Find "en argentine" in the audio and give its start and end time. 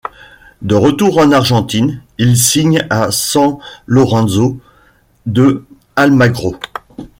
1.19-2.01